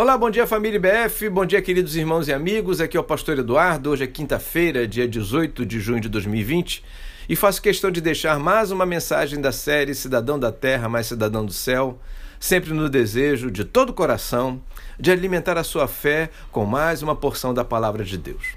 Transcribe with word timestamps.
Olá, 0.00 0.16
bom 0.16 0.30
dia 0.30 0.46
família 0.46 0.78
BF, 0.78 1.28
bom 1.28 1.44
dia 1.44 1.60
queridos 1.60 1.96
irmãos 1.96 2.28
e 2.28 2.32
amigos. 2.32 2.80
Aqui 2.80 2.96
é 2.96 3.00
o 3.00 3.02
pastor 3.02 3.36
Eduardo. 3.36 3.90
Hoje 3.90 4.04
é 4.04 4.06
quinta-feira, 4.06 4.86
dia 4.86 5.08
18 5.08 5.66
de 5.66 5.80
junho 5.80 6.00
de 6.00 6.08
2020, 6.08 6.84
e 7.28 7.34
faço 7.34 7.60
questão 7.60 7.90
de 7.90 8.00
deixar 8.00 8.38
mais 8.38 8.70
uma 8.70 8.86
mensagem 8.86 9.40
da 9.40 9.50
série 9.50 9.96
Cidadão 9.96 10.38
da 10.38 10.52
Terra 10.52 10.88
mais 10.88 11.08
Cidadão 11.08 11.44
do 11.44 11.52
Céu, 11.52 11.98
sempre 12.38 12.72
no 12.72 12.88
desejo 12.88 13.50
de 13.50 13.64
todo 13.64 13.90
o 13.90 13.92
coração 13.92 14.62
de 15.00 15.10
alimentar 15.10 15.58
a 15.58 15.64
sua 15.64 15.88
fé 15.88 16.30
com 16.52 16.64
mais 16.64 17.02
uma 17.02 17.16
porção 17.16 17.52
da 17.52 17.64
palavra 17.64 18.04
de 18.04 18.16
Deus. 18.16 18.54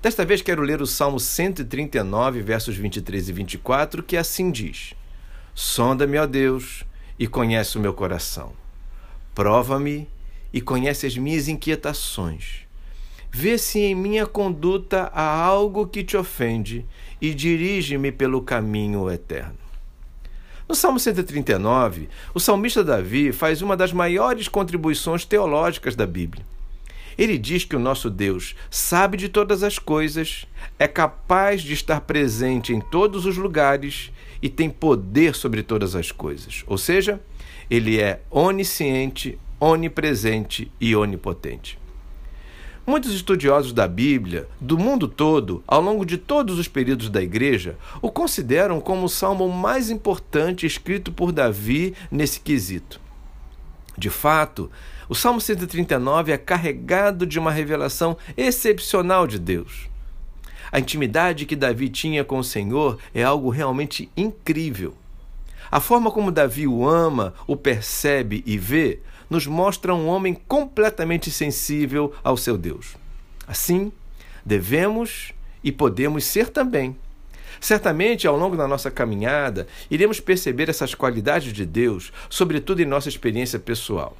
Desta 0.00 0.24
vez 0.24 0.40
quero 0.40 0.62
ler 0.62 0.80
o 0.80 0.86
Salmo 0.86 1.20
139, 1.20 2.40
versos 2.40 2.78
23 2.78 3.28
e 3.28 3.32
24, 3.34 4.02
que 4.02 4.16
assim 4.16 4.50
diz: 4.50 4.94
Sonda-me, 5.54 6.16
ó 6.16 6.24
Deus, 6.24 6.82
e 7.18 7.26
conhece 7.26 7.76
o 7.76 7.80
meu 7.82 7.92
coração. 7.92 8.54
Prova-me 9.34 10.08
e 10.56 10.60
conhece 10.62 11.06
as 11.06 11.14
minhas 11.18 11.48
inquietações. 11.48 12.66
Vê 13.30 13.58
se 13.58 13.78
em 13.78 13.94
minha 13.94 14.26
conduta 14.26 15.10
há 15.12 15.44
algo 15.44 15.86
que 15.86 16.02
te 16.02 16.16
ofende 16.16 16.82
e 17.20 17.34
dirige-me 17.34 18.10
pelo 18.10 18.40
caminho 18.40 19.10
eterno. 19.10 19.58
No 20.66 20.74
Salmo 20.74 20.98
139, 20.98 22.08
o 22.32 22.40
salmista 22.40 22.82
Davi 22.82 23.32
faz 23.32 23.60
uma 23.60 23.76
das 23.76 23.92
maiores 23.92 24.48
contribuições 24.48 25.26
teológicas 25.26 25.94
da 25.94 26.06
Bíblia. 26.06 26.42
Ele 27.18 27.36
diz 27.36 27.66
que 27.66 27.76
o 27.76 27.78
nosso 27.78 28.08
Deus 28.08 28.56
sabe 28.70 29.18
de 29.18 29.28
todas 29.28 29.62
as 29.62 29.78
coisas, 29.78 30.46
é 30.78 30.88
capaz 30.88 31.60
de 31.60 31.74
estar 31.74 32.00
presente 32.00 32.72
em 32.72 32.80
todos 32.80 33.26
os 33.26 33.36
lugares 33.36 34.10
e 34.40 34.48
tem 34.48 34.70
poder 34.70 35.34
sobre 35.34 35.62
todas 35.62 35.94
as 35.94 36.10
coisas. 36.10 36.64
Ou 36.66 36.78
seja, 36.78 37.20
ele 37.68 38.00
é 38.00 38.22
onisciente, 38.30 39.38
onipresente 39.60 40.70
e 40.80 40.94
onipotente. 40.94 41.78
Muitos 42.86 43.12
estudiosos 43.12 43.72
da 43.72 43.88
Bíblia, 43.88 44.48
do 44.60 44.78
mundo 44.78 45.08
todo, 45.08 45.62
ao 45.66 45.80
longo 45.80 46.06
de 46.06 46.16
todos 46.16 46.56
os 46.58 46.68
períodos 46.68 47.10
da 47.10 47.20
Igreja, 47.20 47.76
o 48.00 48.10
consideram 48.12 48.80
como 48.80 49.06
o 49.06 49.08
salmo 49.08 49.48
mais 49.48 49.90
importante 49.90 50.64
escrito 50.64 51.10
por 51.10 51.32
Davi 51.32 51.94
nesse 52.10 52.38
quesito. 52.38 53.00
De 53.98 54.08
fato, 54.08 54.70
o 55.08 55.14
Salmo 55.14 55.40
139 55.40 56.32
é 56.32 56.38
carregado 56.38 57.26
de 57.26 57.38
uma 57.38 57.50
revelação 57.50 58.16
excepcional 58.36 59.26
de 59.26 59.38
Deus. 59.38 59.88
A 60.70 60.78
intimidade 60.78 61.46
que 61.46 61.56
Davi 61.56 61.88
tinha 61.88 62.24
com 62.24 62.38
o 62.38 62.44
Senhor 62.44 62.98
é 63.14 63.22
algo 63.22 63.48
realmente 63.48 64.10
incrível. 64.16 64.94
A 65.70 65.80
forma 65.80 66.10
como 66.10 66.30
Davi 66.30 66.66
o 66.66 66.86
ama, 66.88 67.34
o 67.46 67.56
percebe 67.56 68.42
e 68.46 68.56
vê 68.56 69.00
nos 69.28 69.46
mostra 69.46 69.94
um 69.94 70.06
homem 70.06 70.34
completamente 70.34 71.30
sensível 71.30 72.12
ao 72.22 72.36
seu 72.36 72.56
Deus. 72.56 72.96
Assim, 73.46 73.92
devemos 74.44 75.32
e 75.62 75.72
podemos 75.72 76.24
ser 76.24 76.48
também. 76.48 76.96
Certamente, 77.60 78.26
ao 78.26 78.36
longo 78.36 78.56
da 78.56 78.68
nossa 78.68 78.90
caminhada, 78.90 79.66
iremos 79.90 80.20
perceber 80.20 80.68
essas 80.68 80.94
qualidades 80.94 81.52
de 81.52 81.64
Deus, 81.64 82.12
sobretudo 82.28 82.80
em 82.80 82.84
nossa 82.84 83.08
experiência 83.08 83.58
pessoal. 83.58 84.16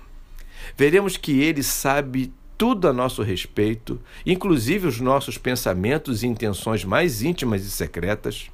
Veremos 0.76 1.16
que 1.16 1.40
Ele 1.40 1.62
sabe 1.62 2.32
tudo 2.56 2.88
a 2.88 2.92
nosso 2.92 3.22
respeito, 3.22 4.00
inclusive 4.24 4.86
os 4.86 4.98
nossos 5.00 5.36
pensamentos 5.36 6.22
e 6.22 6.26
intenções 6.26 6.84
mais 6.84 7.22
íntimas 7.22 7.64
e 7.64 7.70
secretas. 7.70 8.50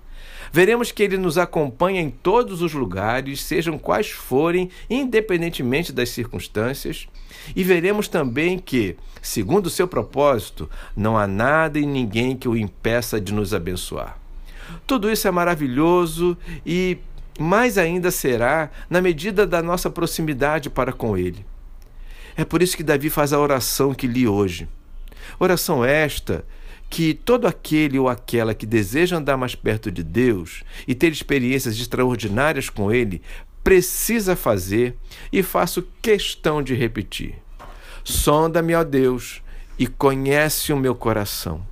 Veremos 0.52 0.92
que 0.92 1.02
ele 1.02 1.16
nos 1.16 1.38
acompanha 1.38 2.00
em 2.00 2.10
todos 2.10 2.60
os 2.62 2.72
lugares, 2.72 3.42
sejam 3.42 3.78
quais 3.78 4.10
forem, 4.10 4.70
independentemente 4.88 5.92
das 5.92 6.10
circunstâncias. 6.10 7.08
E 7.56 7.64
veremos 7.64 8.08
também 8.08 8.58
que, 8.58 8.96
segundo 9.20 9.66
o 9.66 9.70
seu 9.70 9.88
propósito, 9.88 10.68
não 10.96 11.16
há 11.16 11.26
nada 11.26 11.78
e 11.78 11.86
ninguém 11.86 12.36
que 12.36 12.48
o 12.48 12.56
impeça 12.56 13.20
de 13.20 13.32
nos 13.32 13.54
abençoar. 13.54 14.18
Tudo 14.86 15.10
isso 15.10 15.26
é 15.26 15.30
maravilhoso 15.30 16.36
e 16.64 16.98
mais 17.38 17.78
ainda 17.78 18.10
será 18.10 18.70
na 18.90 19.00
medida 19.00 19.46
da 19.46 19.62
nossa 19.62 19.88
proximidade 19.90 20.68
para 20.68 20.92
com 20.92 21.16
Ele. 21.16 21.44
É 22.36 22.44
por 22.44 22.62
isso 22.62 22.76
que 22.76 22.82
Davi 22.82 23.10
faz 23.10 23.32
a 23.32 23.38
oração 23.38 23.94
que 23.94 24.06
li 24.06 24.26
hoje. 24.26 24.68
Oração 25.38 25.84
esta 25.84 26.44
que 26.88 27.14
todo 27.14 27.46
aquele 27.46 27.98
ou 27.98 28.08
aquela 28.08 28.54
que 28.54 28.66
deseja 28.66 29.16
andar 29.16 29.36
mais 29.36 29.54
perto 29.54 29.90
de 29.90 30.02
Deus 30.02 30.62
e 30.86 30.94
ter 30.94 31.10
experiências 31.10 31.78
extraordinárias 31.78 32.68
com 32.68 32.92
Ele 32.92 33.22
precisa 33.64 34.36
fazer 34.36 34.96
e 35.32 35.42
faço 35.42 35.86
questão 36.02 36.62
de 36.62 36.74
repetir. 36.74 37.36
Sonda-me, 38.04 38.74
ó 38.74 38.84
Deus, 38.84 39.40
e 39.78 39.86
conhece 39.86 40.72
o 40.72 40.76
meu 40.76 40.94
coração. 40.94 41.64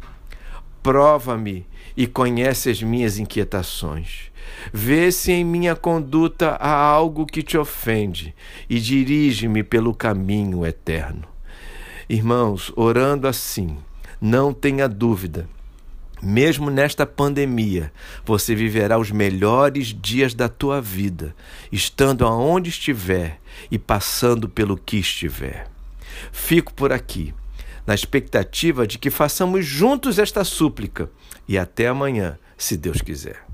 Prova-me 0.82 1.66
e 1.96 2.06
conhece 2.06 2.70
as 2.70 2.82
minhas 2.82 3.18
inquietações. 3.18 4.30
Vê 4.72 5.12
se 5.12 5.32
em 5.32 5.44
minha 5.44 5.76
conduta 5.76 6.50
há 6.52 6.72
algo 6.72 7.26
que 7.26 7.42
te 7.42 7.58
ofende 7.58 8.34
e 8.68 8.80
dirige-me 8.80 9.62
pelo 9.62 9.94
caminho 9.94 10.64
eterno. 10.64 11.28
Irmãos, 12.12 12.72
orando 12.74 13.28
assim, 13.28 13.78
não 14.20 14.52
tenha 14.52 14.88
dúvida. 14.88 15.48
Mesmo 16.20 16.68
nesta 16.68 17.06
pandemia, 17.06 17.92
você 18.24 18.52
viverá 18.52 18.98
os 18.98 19.12
melhores 19.12 19.94
dias 19.94 20.34
da 20.34 20.48
tua 20.48 20.82
vida, 20.82 21.36
estando 21.70 22.26
aonde 22.26 22.68
estiver 22.68 23.38
e 23.70 23.78
passando 23.78 24.48
pelo 24.48 24.76
que 24.76 24.96
estiver. 24.96 25.70
Fico 26.32 26.74
por 26.74 26.92
aqui, 26.92 27.32
na 27.86 27.94
expectativa 27.94 28.88
de 28.88 28.98
que 28.98 29.08
façamos 29.08 29.64
juntos 29.64 30.18
esta 30.18 30.42
súplica 30.42 31.08
e 31.46 31.56
até 31.56 31.86
amanhã, 31.86 32.36
se 32.58 32.76
Deus 32.76 33.00
quiser. 33.00 33.46